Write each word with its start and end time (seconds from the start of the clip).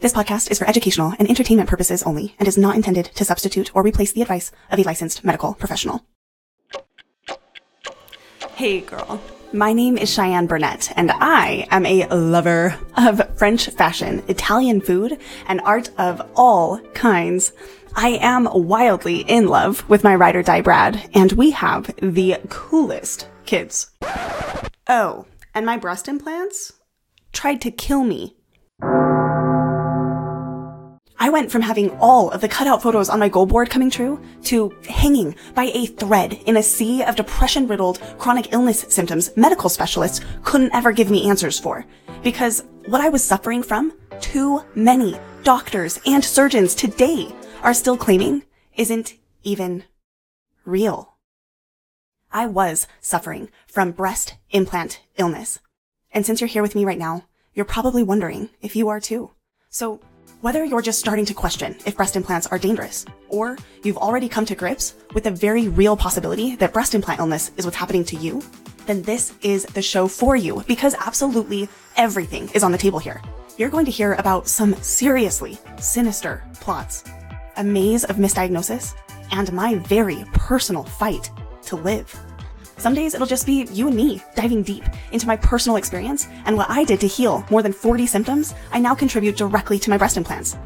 This 0.00 0.12
podcast 0.12 0.52
is 0.52 0.60
for 0.60 0.68
educational 0.68 1.14
and 1.18 1.28
entertainment 1.28 1.68
purposes 1.68 2.04
only 2.04 2.36
and 2.38 2.46
is 2.46 2.56
not 2.56 2.76
intended 2.76 3.06
to 3.16 3.24
substitute 3.24 3.74
or 3.74 3.82
replace 3.82 4.12
the 4.12 4.22
advice 4.22 4.52
of 4.70 4.78
a 4.78 4.84
licensed 4.84 5.24
medical 5.24 5.54
professional. 5.54 6.04
Hey 8.54 8.80
girl. 8.80 9.20
My 9.52 9.72
name 9.72 9.98
is 9.98 10.08
Cheyenne 10.08 10.46
Burnett, 10.46 10.92
and 10.94 11.10
I 11.10 11.66
am 11.72 11.84
a 11.84 12.06
lover 12.14 12.78
of 12.96 13.36
French 13.36 13.70
fashion, 13.70 14.22
Italian 14.28 14.80
food, 14.80 15.18
and 15.48 15.60
art 15.62 15.90
of 15.98 16.22
all 16.36 16.78
kinds. 16.94 17.52
I 17.96 18.20
am 18.20 18.46
wildly 18.52 19.22
in 19.22 19.48
love 19.48 19.88
with 19.88 20.04
my 20.04 20.14
ride 20.14 20.36
or 20.36 20.44
die 20.44 20.60
Brad, 20.60 21.10
and 21.12 21.32
we 21.32 21.50
have 21.50 21.92
the 22.00 22.36
coolest 22.48 23.26
kids. 23.46 23.90
Oh, 24.86 25.26
and 25.56 25.66
my 25.66 25.76
breast 25.76 26.06
implants 26.06 26.74
tried 27.32 27.60
to 27.62 27.72
kill 27.72 28.04
me. 28.04 28.36
I 31.28 31.30
went 31.30 31.52
from 31.52 31.60
having 31.60 31.90
all 31.98 32.30
of 32.30 32.40
the 32.40 32.48
cutout 32.48 32.80
photos 32.80 33.10
on 33.10 33.18
my 33.20 33.28
goal 33.28 33.44
board 33.44 33.68
coming 33.68 33.90
true 33.90 34.18
to 34.44 34.74
hanging 34.88 35.36
by 35.54 35.64
a 35.64 35.84
thread 35.84 36.32
in 36.46 36.56
a 36.56 36.62
sea 36.62 37.02
of 37.02 37.16
depression 37.16 37.68
riddled 37.68 38.00
chronic 38.16 38.50
illness 38.50 38.86
symptoms 38.88 39.36
medical 39.36 39.68
specialists 39.68 40.24
couldn't 40.42 40.74
ever 40.74 40.90
give 40.90 41.10
me 41.10 41.28
answers 41.28 41.60
for. 41.60 41.84
Because 42.22 42.64
what 42.86 43.02
I 43.02 43.10
was 43.10 43.22
suffering 43.22 43.62
from, 43.62 43.92
too 44.22 44.62
many 44.74 45.20
doctors 45.42 46.00
and 46.06 46.24
surgeons 46.24 46.74
today 46.74 47.30
are 47.62 47.74
still 47.74 47.98
claiming 47.98 48.44
isn't 48.74 49.12
even 49.42 49.84
real. 50.64 51.18
I 52.32 52.46
was 52.46 52.86
suffering 53.02 53.50
from 53.66 53.92
breast 53.92 54.36
implant 54.48 55.02
illness. 55.18 55.58
And 56.10 56.24
since 56.24 56.40
you're 56.40 56.48
here 56.48 56.62
with 56.62 56.74
me 56.74 56.86
right 56.86 56.96
now, 56.96 57.26
you're 57.52 57.66
probably 57.66 58.02
wondering 58.02 58.48
if 58.62 58.74
you 58.74 58.88
are 58.88 58.98
too. 58.98 59.32
So 59.68 60.00
whether 60.40 60.64
you're 60.64 60.82
just 60.82 61.00
starting 61.00 61.24
to 61.24 61.34
question 61.34 61.76
if 61.84 61.96
breast 61.96 62.14
implants 62.14 62.46
are 62.46 62.58
dangerous, 62.58 63.04
or 63.28 63.58
you've 63.82 63.96
already 63.96 64.28
come 64.28 64.44
to 64.46 64.54
grips 64.54 64.94
with 65.12 65.24
the 65.24 65.30
very 65.30 65.66
real 65.66 65.96
possibility 65.96 66.54
that 66.56 66.72
breast 66.72 66.94
implant 66.94 67.18
illness 67.18 67.50
is 67.56 67.64
what's 67.64 67.76
happening 67.76 68.04
to 68.04 68.16
you, 68.16 68.42
then 68.86 69.02
this 69.02 69.34
is 69.42 69.64
the 69.66 69.82
show 69.82 70.06
for 70.06 70.36
you 70.36 70.62
because 70.68 70.94
absolutely 71.00 71.68
everything 71.96 72.48
is 72.54 72.62
on 72.62 72.70
the 72.70 72.78
table 72.78 73.00
here. 73.00 73.20
You're 73.56 73.68
going 73.68 73.84
to 73.86 73.90
hear 73.90 74.12
about 74.14 74.46
some 74.46 74.74
seriously 74.76 75.58
sinister 75.80 76.44
plots, 76.54 77.02
a 77.56 77.64
maze 77.64 78.04
of 78.04 78.16
misdiagnosis, 78.16 78.94
and 79.32 79.52
my 79.52 79.74
very 79.74 80.24
personal 80.34 80.84
fight 80.84 81.30
to 81.62 81.74
live. 81.74 82.16
Some 82.78 82.94
days 82.94 83.14
it'll 83.14 83.26
just 83.26 83.44
be 83.44 83.66
you 83.72 83.88
and 83.88 83.96
me 83.96 84.22
diving 84.36 84.62
deep 84.62 84.84
into 85.10 85.26
my 85.26 85.36
personal 85.36 85.76
experience 85.76 86.28
and 86.46 86.56
what 86.56 86.70
I 86.70 86.84
did 86.84 87.00
to 87.00 87.08
heal 87.08 87.44
more 87.50 87.60
than 87.62 87.72
40 87.72 88.06
symptoms 88.06 88.54
I 88.72 88.78
now 88.78 88.94
contribute 88.94 89.36
directly 89.36 89.80
to 89.80 89.90
my 89.90 89.98
breast 89.98 90.16
implants. 90.16 90.56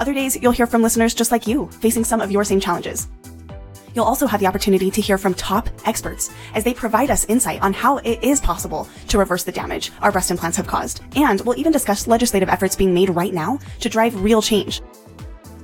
Other 0.00 0.14
days 0.14 0.36
you'll 0.40 0.52
hear 0.52 0.66
from 0.66 0.82
listeners 0.82 1.14
just 1.14 1.30
like 1.30 1.46
you 1.46 1.68
facing 1.80 2.04
some 2.04 2.22
of 2.22 2.30
your 2.32 2.42
same 2.42 2.58
challenges. 2.58 3.08
You'll 3.94 4.06
also 4.06 4.26
have 4.26 4.40
the 4.40 4.46
opportunity 4.46 4.90
to 4.90 5.00
hear 5.00 5.18
from 5.18 5.34
top 5.34 5.68
experts 5.84 6.30
as 6.54 6.64
they 6.64 6.72
provide 6.72 7.10
us 7.10 7.26
insight 7.26 7.60
on 7.60 7.74
how 7.74 7.98
it 7.98 8.22
is 8.22 8.40
possible 8.40 8.88
to 9.08 9.18
reverse 9.18 9.44
the 9.44 9.52
damage 9.52 9.92
our 10.00 10.12
breast 10.12 10.30
implants 10.30 10.56
have 10.56 10.66
caused. 10.66 11.02
And 11.16 11.40
we'll 11.42 11.58
even 11.58 11.72
discuss 11.72 12.06
legislative 12.06 12.48
efforts 12.48 12.76
being 12.76 12.94
made 12.94 13.10
right 13.10 13.34
now 13.34 13.58
to 13.80 13.88
drive 13.88 14.22
real 14.22 14.40
change. 14.40 14.80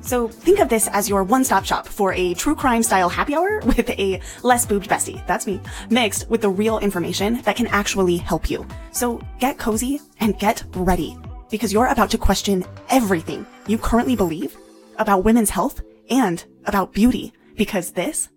So 0.04 0.28
think 0.28 0.58
of 0.58 0.68
this 0.68 0.86
as 0.88 1.08
your 1.08 1.24
one-stop 1.24 1.64
shop 1.64 1.88
for 1.88 2.12
a 2.12 2.34
true 2.34 2.54
crime 2.54 2.82
style 2.82 3.08
happy 3.08 3.34
hour 3.34 3.60
with 3.64 3.88
a 3.90 4.20
less 4.42 4.66
boobed 4.66 4.88
bestie. 4.88 5.26
That's 5.26 5.46
me. 5.46 5.60
Mixed 5.90 6.28
with 6.28 6.42
the 6.42 6.50
real 6.50 6.78
information 6.78 7.40
that 7.42 7.56
can 7.56 7.66
actually 7.68 8.18
help 8.18 8.50
you. 8.50 8.66
So 8.92 9.20
get 9.40 9.58
cozy 9.58 10.00
and 10.20 10.38
get 10.38 10.62
ready 10.74 11.16
because 11.50 11.72
you're 11.72 11.86
about 11.86 12.10
to 12.10 12.18
question 12.18 12.64
everything 12.90 13.46
you 13.66 13.78
currently 13.78 14.14
believe 14.14 14.56
about 14.98 15.24
women's 15.24 15.50
health 15.50 15.80
and 16.10 16.44
about 16.66 16.92
beauty 16.92 17.32
because 17.56 17.92
this 17.92 18.28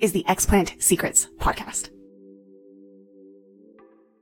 is 0.00 0.12
the 0.12 0.24
Explant 0.28 0.82
Secrets 0.82 1.28
podcast. 1.38 1.93